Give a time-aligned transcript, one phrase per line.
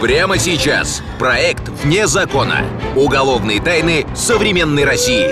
[0.00, 1.02] Прямо сейчас.
[1.18, 2.58] Проект «Вне закона».
[2.94, 5.28] Уголовные тайны современной России.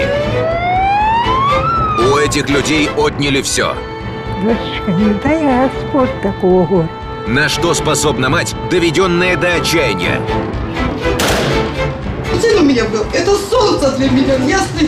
[2.12, 3.74] У этих людей отняли все.
[4.42, 6.88] Дочка, не дай Господь такого.
[7.28, 10.20] На что способна мать, доведенная до отчаяния?
[12.40, 13.04] Сын у меня был.
[13.12, 14.80] Это солнце для меня, ясно?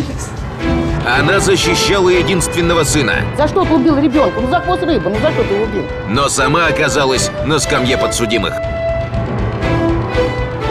[1.06, 4.40] Она защищала единственного сына, За что ты убил ребенка?
[4.40, 5.84] Ну за хвост рыбы, ну за что ты убил?
[6.08, 8.52] но сама оказалась на скамье подсудимых.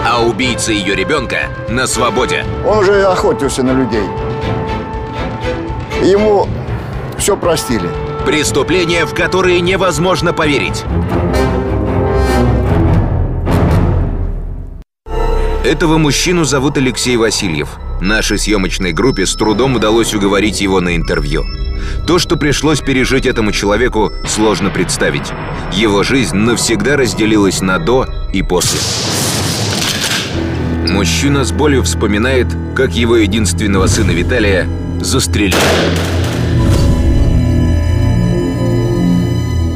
[0.09, 2.45] А убийца ее ребенка на свободе.
[2.65, 4.05] Он уже охотился на людей.
[6.01, 6.47] Ему
[7.18, 7.89] все простили.
[8.25, 10.85] Преступления, в которые невозможно поверить.
[15.65, 17.77] Этого мужчину зовут Алексей Васильев.
[17.99, 21.43] Нашей съемочной группе с трудом удалось уговорить его на интервью.
[22.07, 25.33] То, что пришлось пережить этому человеку, сложно представить.
[25.74, 28.79] Его жизнь навсегда разделилась на «до» и «после».
[30.97, 34.67] Мужчина с болью вспоминает, как его единственного сына Виталия
[34.99, 35.55] застрелили.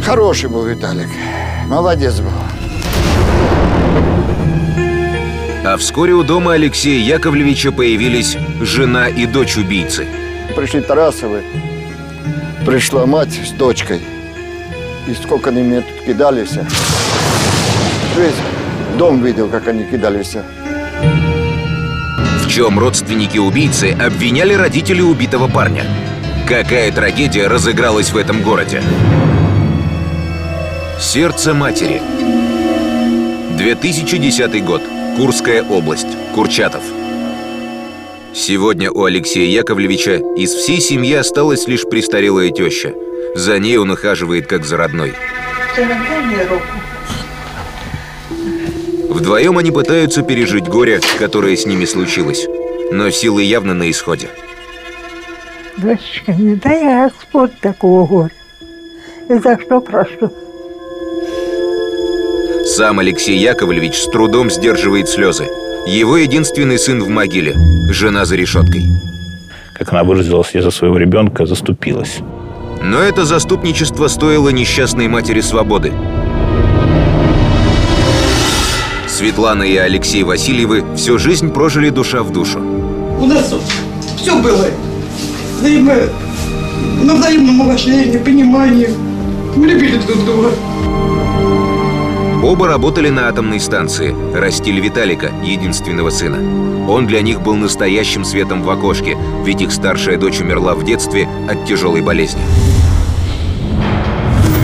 [0.04, 1.10] Хороший был Виталик.
[1.68, 2.32] Молодец был.
[5.64, 10.08] А вскоре у дома Алексея Яковлевича появились жена и дочь убийцы.
[10.56, 11.44] Пришли Тарасовы.
[12.66, 14.02] Пришла мать с дочкой.
[15.08, 16.58] И сколько они мне тут кидались.
[18.18, 20.36] Весь дом видел, как они кидались.
[22.52, 25.86] Чем родственники убийцы обвиняли родителей убитого парня.
[26.46, 28.84] Какая трагедия разыгралась в этом городе?
[31.00, 32.02] Сердце матери.
[33.58, 34.82] 2010 год.
[35.16, 36.10] Курская область.
[36.36, 36.84] Курчатов.
[38.34, 42.94] Сегодня у Алексея Яковлевича из всей семьи осталась лишь престарелая теща.
[43.34, 45.14] За ней он ухаживает как за родной.
[49.12, 52.48] Вдвоем они пытаются пережить горе, которое с ними случилось.
[52.92, 54.30] Но силы явно на исходе.
[55.78, 58.32] Дочка, не дай Господь такого горя.
[59.30, 60.32] И за что прошу?
[62.66, 65.48] Сам Алексей Яковлевич с трудом сдерживает слезы.
[65.88, 67.54] Его единственный сын в могиле,
[67.90, 68.84] жена за решеткой.
[69.74, 72.20] как она выразилась, я за своего ребенка заступилась.
[72.82, 75.92] Но это заступничество стоило несчастной матери свободы.
[79.22, 82.60] Светлана и Алексей Васильевы всю жизнь прожили душа в душу.
[83.20, 83.54] У нас
[84.18, 84.66] все было.
[85.60, 85.94] Взаимо...
[87.04, 88.90] На взаимном уважении, понимании.
[89.56, 90.50] Мы любили друг друга.
[92.44, 96.40] Оба работали на атомной станции, растили Виталика, единственного сына.
[96.90, 99.16] Он для них был настоящим светом в окошке,
[99.46, 102.42] ведь их старшая дочь умерла в детстве от тяжелой болезни.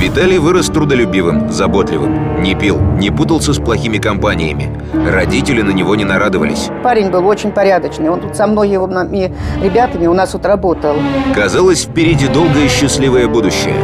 [0.08, 4.72] Виталий вырос трудолюбивым, заботливым, не пил, не путался с плохими компаниями.
[4.94, 6.70] Родители на него не нарадовались.
[6.82, 8.10] Парень был очень порядочный.
[8.10, 10.96] Он тут со многими ребятами у нас тут работал.
[11.36, 13.76] Казалось, впереди долгое и счастливое будущее.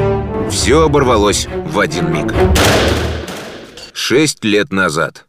[0.50, 2.33] Все оборвалось в один миг.
[3.91, 5.25] Шесть лет назад.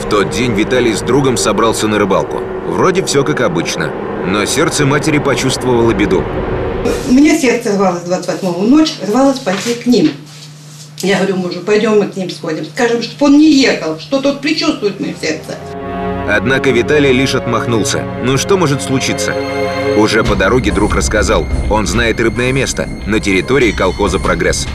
[0.00, 2.38] В тот день Виталий с другом собрался на рыбалку.
[2.68, 3.90] Вроде все как обычно.
[4.28, 6.22] Но сердце матери почувствовало беду.
[7.08, 10.10] Мне сердце рвалось 28-го ночь, рвалось пойти к ним.
[10.98, 12.64] Я говорю мужу, пойдем мы к ним сходим.
[12.64, 15.56] Скажем, чтобы он не ехал, что тот предчувствует мое сердце.
[16.28, 18.02] Однако Виталий лишь отмахнулся.
[18.24, 19.34] Ну что может случиться?
[19.98, 24.66] Уже по дороге друг рассказал, он знает рыбное место на территории колхоза «Прогресс».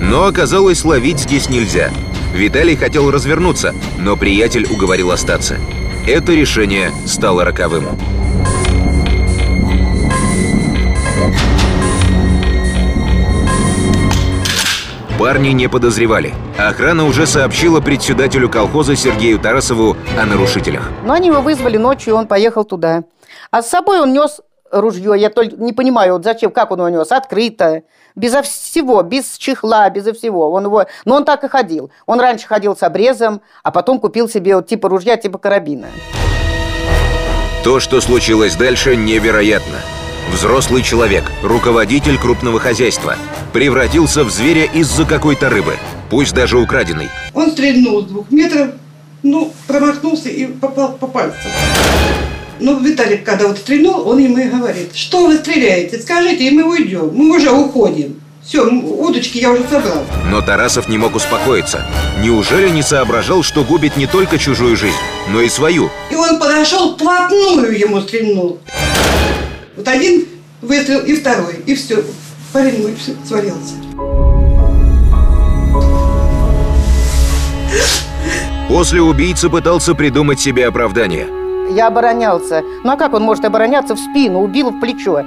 [0.00, 1.90] Но оказалось, ловить здесь нельзя.
[2.34, 5.56] Виталий хотел развернуться, но приятель уговорил остаться.
[6.06, 7.86] Это решение стало роковым.
[15.18, 16.34] Парни не подозревали.
[16.58, 20.90] Охрана уже сообщила председателю колхоза Сергею Тарасову о нарушителях.
[21.04, 23.04] Но они его вызвали ночью, и он поехал туда.
[23.50, 25.14] А с собой он нес ружье.
[25.16, 27.10] Я только не понимаю, вот зачем, как он его нес.
[27.12, 27.82] Открыто,
[28.14, 30.50] безо всего, без чехла, безо всего.
[30.50, 30.86] Он его...
[31.06, 31.90] Но он так и ходил.
[32.04, 35.88] Он раньше ходил с обрезом, а потом купил себе вот типа ружья, типа карабина.
[37.64, 39.78] То, что случилось дальше, невероятно.
[40.32, 43.16] Взрослый человек, руководитель крупного хозяйства,
[43.52, 45.76] превратился в зверя из-за какой-то рыбы,
[46.10, 47.08] пусть даже украденной.
[47.32, 48.70] Он стрельнул с двух метров,
[49.22, 51.50] ну, промахнулся и попал по пальцам.
[52.58, 56.64] Ну, Виталик, когда вот стрельнул, он ему и говорит, что вы стреляете, скажите, и мы
[56.64, 58.20] уйдем, мы уже уходим.
[58.46, 60.04] Все, удочки я уже собрал.
[60.30, 61.84] Но Тарасов не мог успокоиться.
[62.22, 64.94] Неужели не соображал, что губит не только чужую жизнь,
[65.30, 65.90] но и свою?
[66.12, 68.60] И он подошел, плотную ему стрельнул.
[69.76, 70.24] Вот один
[70.62, 72.02] выстрел и второй, и все.
[72.52, 73.74] Парень мой все свалился.
[78.68, 81.26] После убийца пытался придумать себе оправдание.
[81.70, 82.62] Я оборонялся.
[82.84, 84.40] Ну а как он может обороняться в спину?
[84.40, 85.24] Убил в плечо.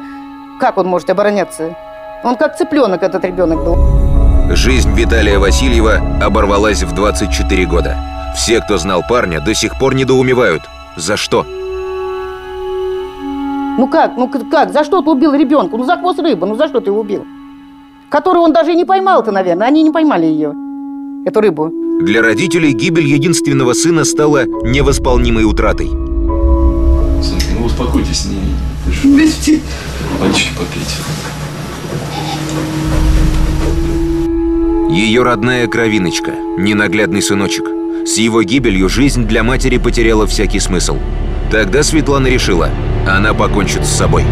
[0.59, 1.75] Как он может обороняться?
[2.23, 4.55] Он как цыпленок этот ребенок был.
[4.55, 7.97] Жизнь Виталия Васильева оборвалась в 24 года.
[8.35, 10.63] Все, кто знал парня, до сих пор недоумевают.
[10.97, 11.45] За что?
[13.79, 14.17] Ну как?
[14.17, 14.73] Ну как?
[14.73, 15.77] За что ты убил ребенка?
[15.77, 16.45] Ну за хвост рыбы.
[16.45, 17.25] Ну за что ты его убил?
[18.09, 19.67] Которую он даже и не поймал-то, наверное.
[19.67, 20.53] Они не поймали ее.
[21.25, 21.71] Эту рыбу.
[22.01, 25.87] Для родителей гибель единственного сына стала невосполнимой утратой.
[27.23, 28.35] Слушай, ну успокойтесь, не
[29.01, 29.61] ты Вместе.
[30.19, 30.97] водички попейте.
[34.89, 37.63] Ее родная кровиночка, ненаглядный сыночек.
[38.05, 40.97] С его гибелью жизнь для матери потеряла всякий смысл.
[41.49, 42.69] Тогда Светлана решила,
[43.07, 44.25] она покончит с собой.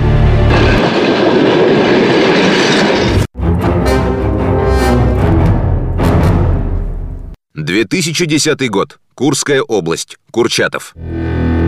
[7.56, 9.00] «2010 год.
[9.14, 10.18] Курская область.
[10.32, 10.94] Курчатов.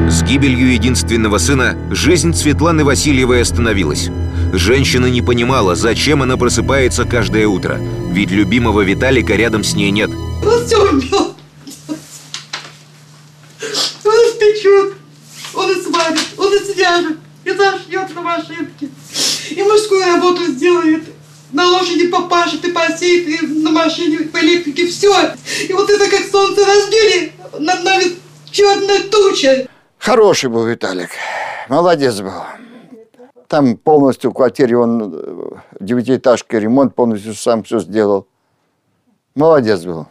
[0.10, 4.10] С гибелью единственного сына жизнь Светланы Васильевой остановилась.
[4.54, 7.80] Женщина не понимала, зачем она просыпается каждое утро,
[8.12, 10.10] ведь любимого Виталика рядом с ней нет.
[10.66, 11.36] Все убил.
[14.04, 14.94] Он испечет,
[15.60, 18.90] он и сварит, он и свяжет, и зашьет на машинке.
[19.52, 21.04] И мужскую работу сделает.
[21.52, 25.12] На лошади попашет и посеет, и на машине по электрике все.
[25.68, 28.04] И вот это как солнце разбили, над нами
[28.52, 29.68] черная туча.
[29.98, 31.10] Хороший был Виталик.
[31.68, 32.44] Молодец был.
[33.48, 38.28] Там полностью в квартире он э, девятиэтажка, ремонт полностью сам все сделал.
[39.34, 40.08] Молодец был.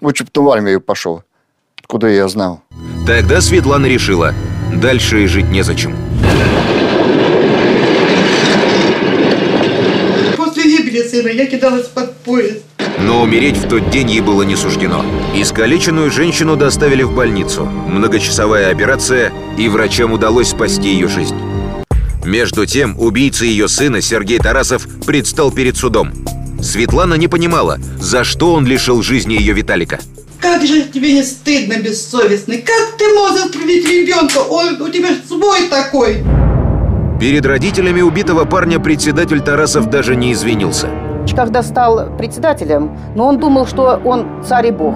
[0.00, 1.24] Лучше бы в армию пошел.
[1.76, 2.62] Откуда я знал.
[3.06, 4.34] Тогда Светлана решила,
[4.74, 5.96] дальше и жить незачем.
[10.36, 12.64] После гибели сына я кидалась под поезд.
[12.98, 15.04] Но умереть в тот день ей было не суждено.
[15.36, 17.64] Искалеченную женщину доставили в больницу.
[17.64, 21.36] Многочасовая операция, и врачам удалось спасти ее жизнь.
[22.24, 26.10] Между тем, убийца ее сына, Сергей Тарасов, предстал перед судом.
[26.60, 30.00] Светлана не понимала, за что он лишил жизни ее Виталика.
[30.46, 32.58] Как же тебе не стыдно, бессовестный?
[32.58, 34.38] Как ты можешь оскорбить ребенка?
[34.48, 36.22] Он у тебя свой такой.
[37.18, 40.88] Перед родителями убитого парня председатель Тарасов даже не извинился.
[41.34, 44.94] Когда стал председателем, но он думал, что он царь и бог.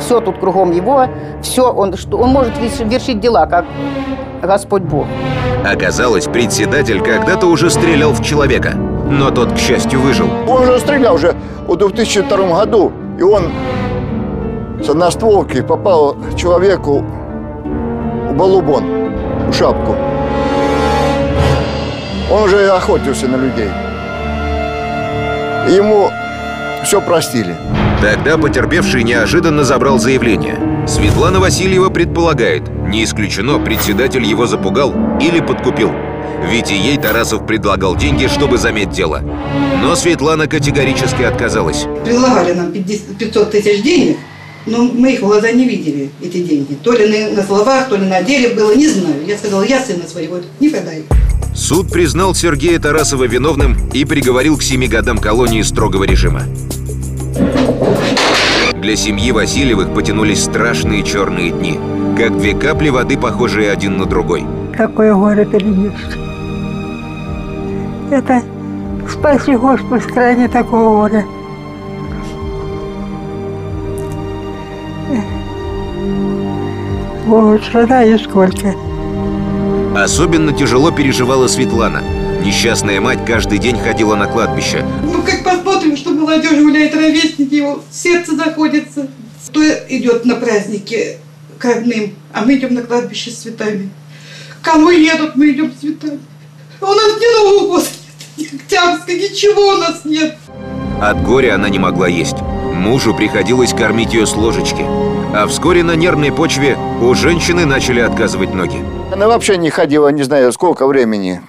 [0.00, 1.06] Все тут кругом его,
[1.44, 3.64] все он, что он может верш- вершить дела, как
[4.42, 5.06] Господь Бог.
[5.64, 10.28] Оказалось, председатель когда-то уже стрелял в человека, но тот, к счастью, выжил.
[10.48, 11.36] Он уже стрелял уже
[11.68, 12.92] в 2002 году.
[13.18, 13.52] И он
[14.82, 18.84] с одностволки попал человеку в балубон,
[19.48, 19.94] в шапку.
[22.30, 23.68] Он уже охотился на людей.
[25.68, 26.10] Ему
[26.84, 27.54] все простили.
[28.00, 30.58] Тогда потерпевший неожиданно забрал заявление.
[30.88, 35.92] Светлана Васильева предполагает, не исключено, председатель его запугал или подкупил.
[36.50, 39.22] Ведь и ей Тарасов предлагал деньги, чтобы замять дело.
[39.80, 41.86] Но Светлана категорически отказалась.
[42.04, 44.16] Предлагали нам 50 500 тысяч денег,
[44.66, 46.74] но мы их в глаза не видели, эти деньги.
[46.82, 49.24] То ли на, словах, то ли на деле было, не знаю.
[49.26, 51.04] Я сказала, я сына своего не продаю.
[51.54, 56.42] Суд признал Сергея Тарасова виновным и приговорил к семи годам колонии строгого режима.
[58.74, 61.78] Для семьи Васильевых потянулись страшные черные дни,
[62.16, 64.44] как две капли воды, похожие один на другой.
[64.76, 65.92] Какое горе перенес.
[68.10, 68.42] Это
[69.10, 71.24] спаси Господь в крайне такого горя.
[77.32, 78.74] Вот, страдаю сколько.
[79.96, 82.02] Особенно тяжело переживала Светлана.
[82.44, 84.84] Несчастная мать каждый день ходила на кладбище.
[85.02, 89.08] Ну, как посмотрим, что молодежь гуляет, ровесники его, сердце заходится.
[89.48, 91.16] Кто идет на праздники
[91.56, 93.88] к родным, а мы идем на кладбище с цветами.
[94.60, 96.20] Кому едут, мы идем с цветами.
[96.82, 97.86] У нас ни Нового года
[98.36, 100.36] нет, ни Октябрьска, ничего у нас нет.
[101.00, 102.42] От горя она не могла есть.
[102.74, 104.84] Мужу приходилось кормить ее с ложечки.
[105.34, 108.78] А вскоре на нервной почве у женщины начали отказывать ноги.
[109.12, 111.40] Она вообще не ходила, не знаю, сколько времени.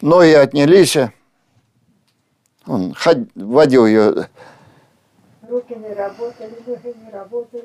[0.00, 0.96] Ноги отнялись.
[2.66, 4.28] Он ход- водил ее.
[5.48, 7.64] Руки не работали, ноги не работали.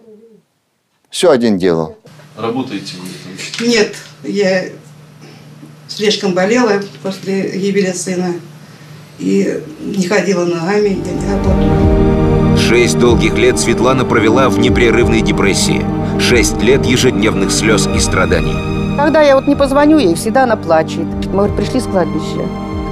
[1.10, 1.98] Все один делал.
[2.38, 3.66] Работаете вы?
[3.68, 4.66] Нет, я
[5.88, 8.34] слишком болела после гибели сына.
[9.20, 12.03] И не ходила ногами, я не работала.
[12.74, 15.86] Шесть долгих лет Светлана провела в непрерывной депрессии.
[16.20, 18.56] Шесть лет ежедневных слез и страданий.
[18.98, 21.06] Когда я вот не позвоню ей, всегда она плачет.
[21.32, 22.42] Мы вот пришли с кладбища.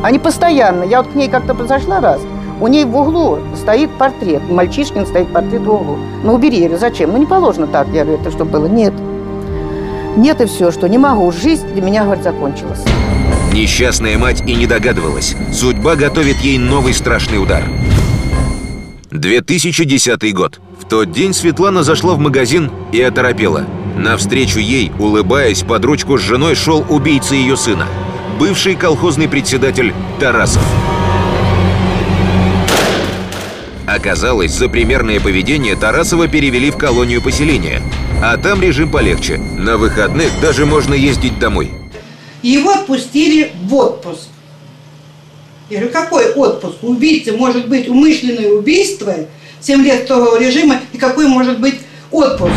[0.03, 0.83] Они постоянно.
[0.83, 2.21] Я вот к ней как-то подошла раз.
[2.59, 4.43] У ней в углу стоит портрет.
[4.51, 5.97] Мальчишкин стоит портрет в углу.
[6.23, 6.57] Ну, убери.
[6.57, 7.13] Я говорю, зачем?
[7.13, 7.87] Ну, не положено так.
[7.87, 8.67] Я говорю, это что было?
[8.67, 8.93] Нет.
[10.15, 11.31] Нет и все, что не могу.
[11.31, 12.83] Жизнь для меня, говорит, закончилась.
[13.51, 15.35] Несчастная мать и не догадывалась.
[15.51, 17.63] Судьба готовит ей новый страшный удар.
[19.11, 20.59] 2010 год.
[20.79, 23.65] В тот день Светлана зашла в магазин и оторопела.
[23.97, 27.87] Навстречу ей, улыбаясь, под ручку с женой шел убийца ее сына.
[28.39, 30.63] Бывший колхозный председатель Тарасов.
[33.85, 37.81] Оказалось, за примерное поведение Тарасова перевели в колонию поселения.
[38.23, 39.37] А там режим полегче.
[39.37, 41.71] На выходных даже можно ездить домой.
[42.41, 44.30] Его отпустили в отпуск.
[45.71, 46.83] Я говорю, какой отпуск?
[46.83, 49.15] У убийцы может быть умышленное убийство,
[49.61, 51.79] 7 лет строгого режима, и какой может быть
[52.11, 52.51] отпуск?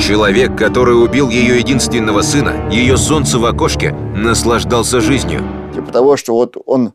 [0.00, 5.46] Человек, который убил ее единственного сына, ее солнце в окошке, наслаждался жизнью.
[5.72, 6.92] Типа того, что вот он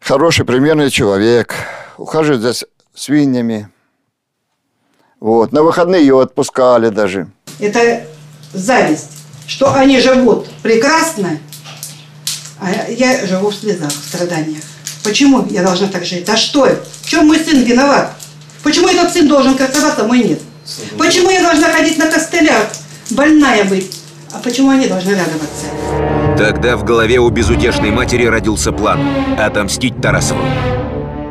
[0.00, 1.54] хороший, примерный человек,
[1.96, 2.52] ухаживает за
[2.94, 3.70] свиньями.
[5.18, 5.50] Вот.
[5.52, 7.28] На выходные его отпускали даже.
[7.58, 8.04] Это
[8.52, 9.12] зависть,
[9.46, 11.38] что они живут прекрасно,
[12.60, 14.62] а я живу в слезах, в страданиях.
[15.04, 16.28] Почему я должна так жить?
[16.28, 16.68] А что?
[17.02, 18.12] В чем мой сын виноват?
[18.62, 20.40] Почему этот сын должен красоваться, а мой нет?
[20.98, 22.66] Почему я должна ходить на костылях,
[23.10, 24.00] больная быть?
[24.32, 25.66] А почему они должны радоваться?
[26.36, 29.00] Тогда в голове у безутешной матери родился план–
[29.38, 30.42] отомстить Тарасову.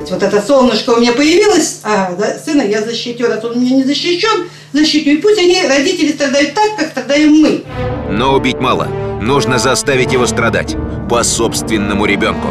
[0.10, 3.78] Вот это солнышко у меня появилось, а да, сына я защитю, раз он у меня
[3.78, 5.12] не защищен, защитю.
[5.12, 7.64] И пусть они, родители, страдают так, как страдаем мы.
[8.10, 8.88] Но убить мало.
[9.22, 10.76] Нужно заставить его страдать.
[11.10, 12.48] По собственному ребенку.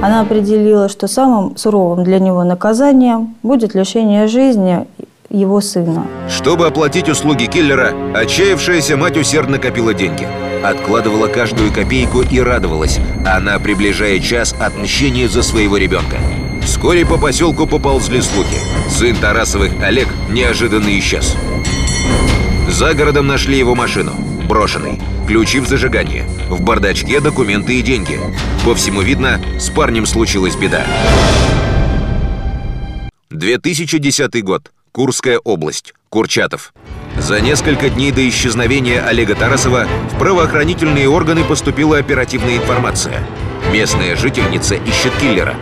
[0.00, 4.86] Она определила, что самым суровым для него наказанием будет лишение жизни
[5.28, 6.06] его сына.
[6.28, 10.26] Чтобы оплатить услуги киллера, отчаявшаяся мать усердно копила деньги.
[10.62, 12.98] Откладывала каждую копейку и радовалась.
[13.26, 16.16] Она приближает час отмщения за своего ребенка.
[16.62, 18.58] Вскоре по поселку поползли слухи.
[18.88, 21.34] Сын Тарасовых Олег неожиданно исчез.
[22.68, 24.12] За городом нашли его машину.
[24.46, 25.00] Брошенный.
[25.26, 26.24] Ключи в зажигание.
[26.48, 28.20] В бардачке документы и деньги.
[28.64, 30.84] По всему видно, с парнем случилась беда.
[33.30, 34.70] 2010 год.
[34.92, 35.94] Курская область.
[36.08, 36.72] Курчатов.
[37.18, 43.26] За несколько дней до исчезновения Олега Тарасова в правоохранительные органы поступила оперативная информация.
[43.72, 45.56] Местная жительница ищет киллера.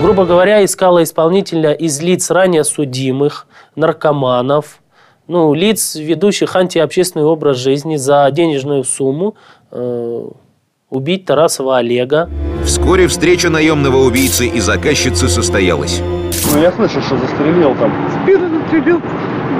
[0.00, 4.80] грубо говоря, искала исполнителя из лиц ранее судимых, наркоманов,
[5.28, 9.34] ну, лиц, ведущих антиобщественный образ жизни за денежную сумму
[9.72, 10.24] э,
[10.90, 12.28] убить Тарасова Олега.
[12.64, 16.00] Вскоре встреча наемного убийцы и заказчицы состоялась.
[16.52, 17.92] Ну, я слышал, что застрелил там.
[18.22, 18.98] Спину застрелил,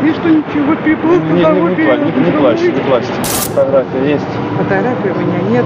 [0.04, 3.12] и что ничего, переполох Не, не, не, пла- не, не плачьте, не плачьте.
[3.54, 4.25] Фотография есть.
[4.58, 5.64] Фотографии у меня нет.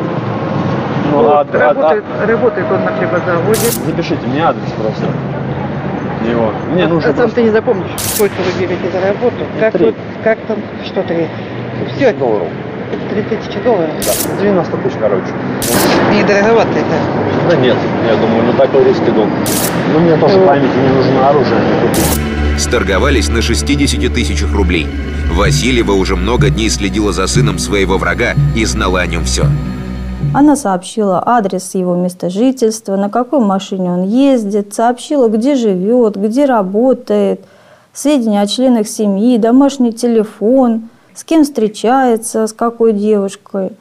[1.12, 3.68] Ну, а, а- работает, работает он на хлебозаводе.
[3.68, 5.04] а- запишите мне адрес просто.
[6.28, 6.52] Его.
[6.72, 9.86] Мне нужно а сам просто ты не запомнишь, сколько вы берете за работу, как, три.
[9.86, 11.26] тут, как там, что три.
[11.96, 12.48] Все, долларов.
[13.10, 13.90] три тысячи долларов.
[14.04, 14.42] Да.
[14.42, 15.32] 90 тысяч, короче.
[16.12, 16.96] Не дороговато это.
[17.48, 19.26] Да нет, я думаю, ну такой риск иду.
[19.92, 21.60] Ну, мне тоже память, мне нужно оружие.
[22.58, 24.86] Сторговались на 60 тысячах рублей.
[25.30, 29.46] Васильева уже много дней следила за сыном своего врага и знала о нем все.
[30.32, 36.44] Она сообщила адрес его места жительства, на какой машине он ездит, сообщила, где живет, где
[36.44, 37.44] работает,
[37.92, 43.72] сведения о членах семьи, домашний телефон, с кем встречается, с какой девушкой.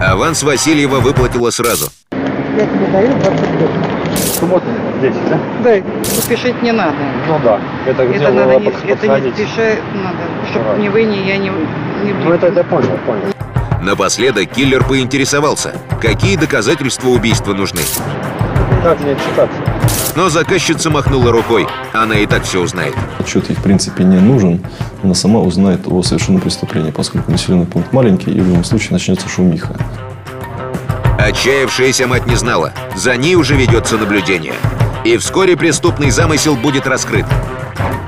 [0.00, 1.90] Аванс Васильева выплатила сразу.
[2.10, 3.70] Я тебе даю 20 лет.
[4.16, 4.64] Суббота
[5.02, 5.38] 10, да?
[5.62, 5.82] Да,
[6.22, 6.94] спешить не надо.
[7.28, 7.60] Ну да.
[7.86, 11.50] Это где Это, надо не, это не спешить надо, чтобы ни вы, ни я не...
[11.50, 13.39] не Ну это я понял, понял.
[13.82, 17.80] Напоследок киллер поинтересовался, какие доказательства убийства нужны.
[18.82, 19.58] Как мне отчитаться?
[20.16, 21.66] Но заказчица махнула рукой.
[21.92, 22.94] Она и так все узнает.
[23.18, 24.64] Отчет ей, в принципе, не нужен.
[25.02, 29.28] Она сама узнает о совершенном преступлении, поскольку населенный пункт маленький, и в любом случае начнется
[29.28, 29.76] шумиха.
[31.18, 32.72] Отчаявшаяся мать не знала.
[32.96, 34.54] За ней уже ведется наблюдение.
[35.04, 37.26] И вскоре преступный замысел будет раскрыт.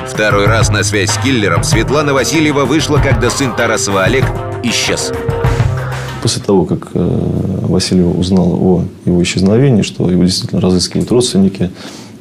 [0.07, 4.25] Второй раз на связь с киллером Светлана Васильева вышла, когда сын Тарасова Олег
[4.62, 5.12] исчез.
[6.23, 11.73] После того, как э, Васильева узнала о его исчезновении, что его действительно разыскивают родственники,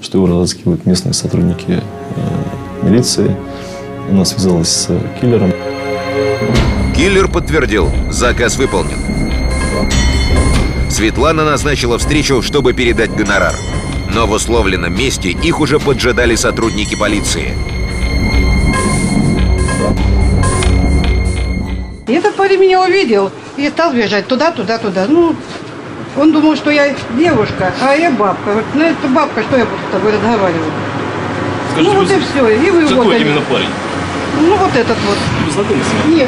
[0.02, 1.82] что его разыскивают местные сотрудники э,
[2.82, 3.36] милиции,
[4.10, 4.88] она связалась с
[5.22, 5.54] киллером.
[6.96, 8.98] Киллер подтвердил, заказ выполнен.
[10.90, 13.56] Светлана назначила встречу, чтобы передать гонорар.
[14.14, 17.54] Но в условленном месте их уже поджидали сотрудники полиции.
[22.08, 23.32] И этот парень меня увидел
[23.62, 25.06] и стал бежать туда, туда, туда.
[25.08, 25.36] Ну,
[26.18, 28.50] Он думал, что я девушка, а я бабка.
[28.52, 30.74] Говорит, ну это бабка, что я буду с тобой разговаривать?
[31.72, 32.50] Скажите, ну вот вы- и все.
[32.50, 33.24] И вы вот Какой они.
[33.26, 33.70] именно парень?
[34.42, 35.18] Ну вот этот вот.
[35.46, 36.18] Вы знакомы с ним?
[36.18, 36.28] Нет.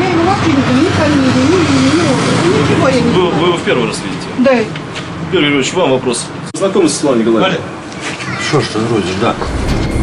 [0.00, 3.12] Я его вообще не знаю, ни фамилии, ни имени, ни отчества, ничего я не Вы,
[3.14, 3.30] знаю.
[3.40, 4.26] вы его в первый раз видите?
[4.38, 4.52] Да.
[5.32, 6.26] Юрий Григорьевич, вам вопрос.
[6.52, 7.60] Вы знакомы с Светланой Николаевной?
[8.48, 9.34] Что ж ты вроде, да.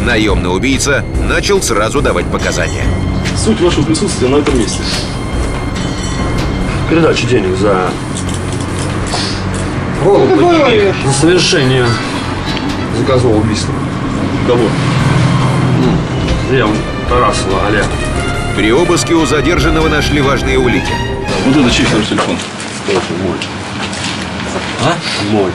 [0.06, 2.84] Наемный убийца начал сразу давать показания.
[3.36, 4.80] Суть вашего присутствия на этом месте.
[6.92, 7.88] Передача денег за
[10.04, 10.94] Ты говоришь.
[11.06, 11.86] за совершение
[12.98, 13.72] заказного убийства.
[14.46, 14.68] Кого?
[16.52, 16.68] Я
[17.08, 17.86] Тарасова Олега.
[18.56, 20.92] При обыске у задержанного нашли важные улики.
[21.46, 22.36] Вот это чей телефон?
[22.86, 23.38] Тоже мой.
[24.84, 24.94] А?
[25.30, 25.50] Мой.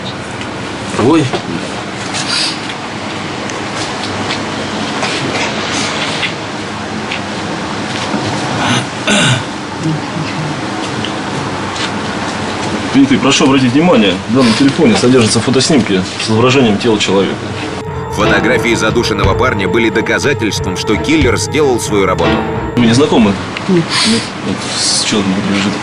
[0.98, 1.24] Твой?
[12.98, 17.36] Винты, прошу обратить внимание, в данном телефоне содержатся фотоснимки с изображением тела человека.
[18.16, 22.32] Фотографии задушенного парня были доказательством, что киллер сделал свою работу.
[22.76, 23.34] Вы не знакомы?
[23.68, 23.84] Нет.
[24.48, 25.74] Вот с человеком, который лежит.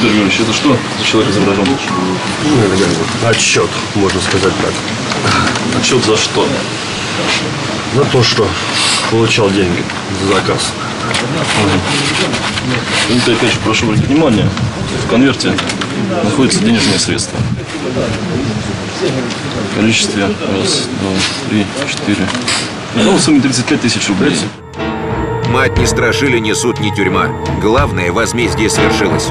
[0.00, 1.66] Григорьевич, это что за человек изображен?
[3.26, 4.72] Отчет, можно сказать так.
[5.78, 6.48] Отчет за что?
[7.94, 8.48] За то, что
[9.10, 9.84] получал деньги
[10.22, 10.72] за заказ.
[13.08, 14.46] Винты, опять же, прошу обратить внимание,
[15.06, 15.52] в конверте
[16.24, 17.38] находятся денежные средства.
[19.72, 21.10] В количестве раз, два,
[21.48, 22.26] три, четыре.
[22.96, 24.36] Ну, в сумме 35 тысяч рублей.
[25.48, 27.28] Мать не страшили ни суд, ни тюрьма.
[27.60, 29.28] Главное, возмездие свершилось.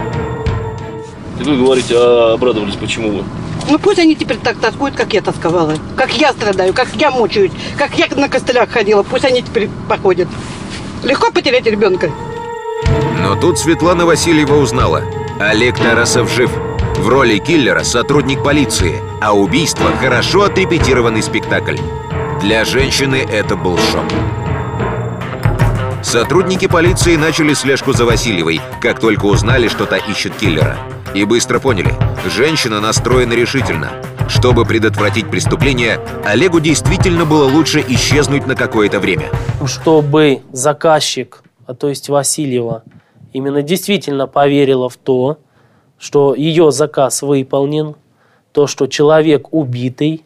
[1.40, 3.24] И вы говорите, а обрадовались, почему вы?
[3.70, 5.76] Ну пусть они теперь так тоскуют, как я тосковала.
[5.96, 9.04] Как я страдаю, как я мучаюсь, как я на костылях ходила.
[9.04, 10.28] Пусть они теперь походят.
[11.04, 12.12] Легко потерять ребенка.
[13.22, 15.04] Но тут Светлана Васильева узнала.
[15.40, 16.52] Олег Тарасов жив.
[16.98, 21.78] В роли киллера сотрудник полиции, а убийство– хорошо отрепетированный спектакль.
[22.42, 24.04] Для женщины это был шок.
[26.04, 30.78] Сотрудники полиции начали слежку за Васильевой, как только узнали, что та ищет киллера.
[31.14, 31.94] И быстро поняли–
[32.26, 33.92] женщина настроена решительно.
[34.30, 39.30] Чтобы предотвратить преступление, Олегу действительно было лучше исчезнуть на какое-то время.
[39.66, 42.84] чтобы заказчик, а то есть Васильева,
[43.34, 45.40] именно действительно поверила в то,
[45.98, 47.96] что ее заказ выполнен,
[48.52, 50.24] то, что человек убитый,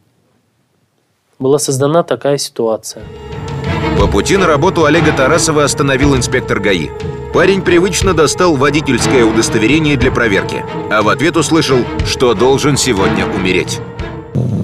[1.40, 3.04] была создана такая ситуация.
[4.00, 6.90] По пути на работу Олега Тарасова остановил инспектор ГАИ.
[7.34, 13.80] Парень привычно достал водительское удостоверение для проверки, а в ответ услышал, что должен сегодня умереть.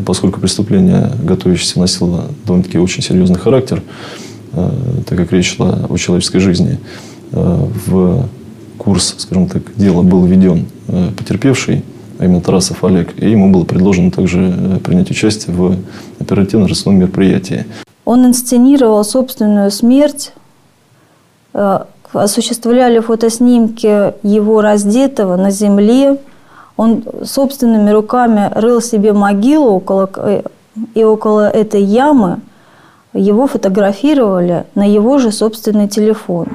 [0.05, 3.81] Поскольку преступление, готовящееся, носило довольно-таки очень серьезный характер,
[4.53, 4.71] э,
[5.07, 6.79] так как речь шла о человеческой жизни,
[7.31, 8.27] э, в
[8.77, 11.83] курс, скажем так, дела был введен э, потерпевший,
[12.17, 15.77] а именно Тарасов Олег, и ему было предложено также принять участие в
[16.19, 17.65] оперативно-розыскном мероприятии.
[18.09, 20.33] Он инсценировал собственную смерть,
[21.53, 21.79] э,
[22.11, 26.19] осуществляли фотоснимки его раздетого на земле.
[26.75, 30.41] Он собственными руками рыл себе могилу около, э,
[30.95, 32.39] и около этой ямы
[33.13, 36.47] его фотографировали на его же собственный телефон.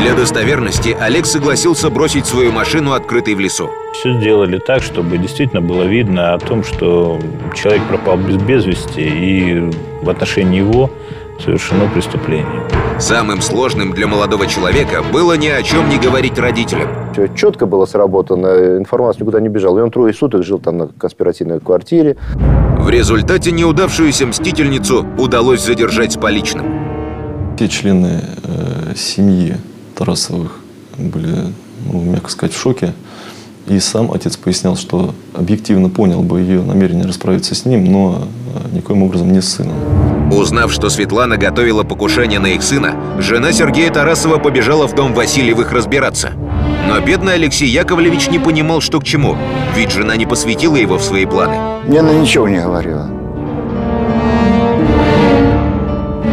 [0.00, 3.70] Для достоверности Олег согласился бросить свою машину открытой в лесу.
[3.94, 7.18] Все сделали так, чтобы действительно было видно о том, что
[7.54, 9.70] человек пропал без, без вести, и
[10.02, 10.90] в отношении его
[11.42, 12.62] совершено преступление.
[12.98, 16.88] Самым сложным для молодого человека было ни о чем не говорить родителям.
[17.12, 19.78] Все четко было сработано, информация никуда не бежала.
[19.78, 22.16] И он трое суток жил там на конспиративной квартире.
[22.78, 26.66] В результате неудавшуюся мстительницу удалось задержать с поличным.
[27.56, 29.56] Все члены э, семьи
[29.94, 30.58] Тарасовых
[30.98, 31.52] были,
[31.86, 32.92] ну, мягко сказать, в шоке.
[33.66, 38.24] И сам отец пояснял, что объективно понял бы ее намерение расправиться с ним, но
[38.72, 39.76] э, никоим образом не с сыном.
[40.32, 45.72] Узнав, что Светлана готовила покушение на их сына, жена Сергея Тарасова побежала в дом Васильевых
[45.72, 46.32] разбираться.
[46.88, 49.36] Но бедный Алексей Яковлевич не понимал, что к чему,
[49.76, 51.56] ведь жена не посвятила его в свои планы.
[51.86, 53.08] Мне она ничего не говорила.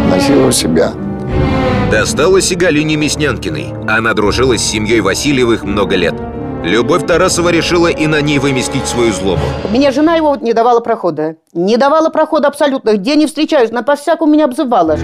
[0.10, 0.94] Носила себя.
[1.92, 3.74] Досталось и Галине Мяснянкиной.
[3.88, 6.16] Она дружила с семьей Васильевых много лет.
[6.64, 9.42] Любовь Тарасова решила и на ней выместить свою злобу.
[9.72, 11.38] Мне жена его вот не давала прохода.
[11.54, 12.98] Не давала прохода абсолютно.
[12.98, 14.98] Где не встречаюсь, на по-всякому меня обзывала.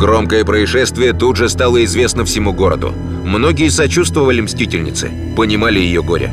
[0.00, 2.92] Громкое происшествие тут же стало известно всему городу.
[3.24, 6.30] Многие сочувствовали мстительнице, понимали ее горе.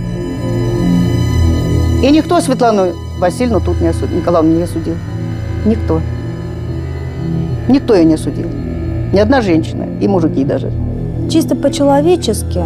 [2.02, 4.96] И никто Светлану Васильевну тут не осудил, Николаевну не осудил.
[5.66, 6.02] Никто.
[7.68, 8.48] Никто ее не осудил.
[9.14, 10.72] Ни одна женщина, и мужики даже.
[11.30, 12.64] Чисто по-человечески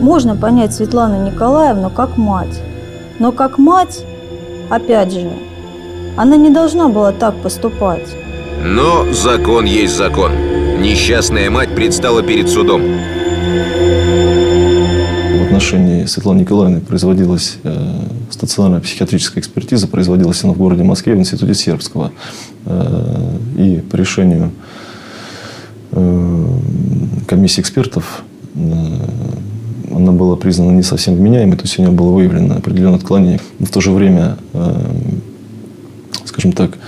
[0.00, 2.60] Можно понять Светлану Николаевну как мать.
[3.18, 4.04] Но как мать,
[4.68, 5.30] опять же,
[6.16, 8.08] она не должна была так поступать.
[8.62, 10.32] Но закон есть закон.
[10.80, 12.82] Несчастная мать предстала перед судом.
[15.38, 17.74] В отношении Светланы Николаевны производилась э,
[18.30, 22.12] стационарная психиатрическая экспертиза, производилась она в городе Москве в Институте Сербского.
[22.66, 24.52] Э, и по решению
[25.92, 26.46] э,
[27.26, 28.22] комиссии экспертов
[30.06, 33.40] она была признана не совсем вменяемой, то есть у нее было выявлено определенное отклонение.
[33.58, 34.74] Но в то же время, э,
[36.24, 36.78] скажем так,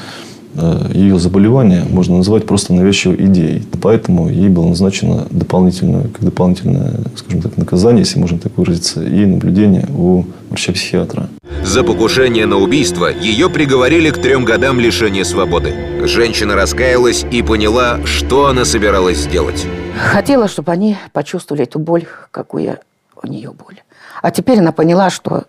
[0.54, 3.64] э, ее заболевание можно назвать просто навязчивой идеей.
[3.82, 9.26] Поэтому ей было назначено дополнительное, как дополнительное, скажем так, наказание, если можно так выразиться, и
[9.26, 11.28] наблюдение у врача-психиатра.
[11.64, 15.74] За покушение на убийство ее приговорили к трем годам лишения свободы.
[16.04, 19.66] Женщина раскаялась и поняла, что она собиралась сделать.
[19.98, 22.78] Хотела, чтобы они почувствовали эту боль, какую
[23.22, 23.82] у нее боль.
[24.22, 25.44] А теперь она поняла, что,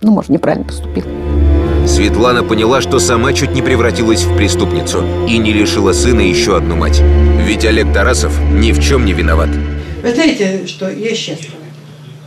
[0.00, 1.08] ну, может, неправильно поступила.
[1.86, 6.76] Светлана поняла, что сама чуть не превратилась в преступницу и не лишила сына еще одну
[6.76, 7.00] мать.
[7.00, 9.48] Ведь Олег Тарасов ни в чем не виноват.
[10.02, 11.56] Вы знаете, что я счастлива,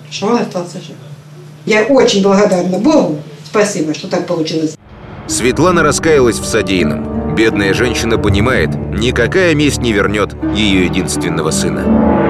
[0.10, 0.96] что он остался жив.
[1.66, 3.20] Я очень благодарна Богу.
[3.46, 4.76] Спасибо, что так получилось.
[5.28, 7.36] Светлана раскаялась в содеянном.
[7.36, 12.21] Бедная женщина понимает, никакая месть не вернет ее единственного сына.